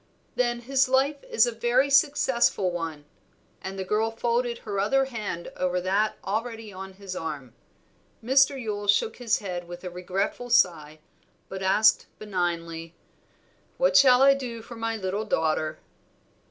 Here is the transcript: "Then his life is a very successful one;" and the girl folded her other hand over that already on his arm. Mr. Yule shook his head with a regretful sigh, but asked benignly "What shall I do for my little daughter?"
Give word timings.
"Then 0.35 0.61
his 0.61 0.89
life 0.89 1.23
is 1.25 1.45
a 1.45 1.51
very 1.51 1.91
successful 1.91 2.71
one;" 2.71 3.05
and 3.63 3.77
the 3.77 3.83
girl 3.83 4.09
folded 4.09 4.57
her 4.65 4.79
other 4.79 5.05
hand 5.05 5.51
over 5.55 5.79
that 5.79 6.17
already 6.23 6.73
on 6.73 6.93
his 6.93 7.15
arm. 7.15 7.53
Mr. 8.25 8.59
Yule 8.59 8.87
shook 8.87 9.17
his 9.17 9.37
head 9.37 9.67
with 9.67 9.83
a 9.83 9.91
regretful 9.91 10.49
sigh, 10.49 10.97
but 11.49 11.61
asked 11.61 12.07
benignly 12.17 12.95
"What 13.77 13.95
shall 13.95 14.23
I 14.23 14.33
do 14.33 14.63
for 14.63 14.75
my 14.75 14.97
little 14.97 15.23
daughter?" 15.23 15.77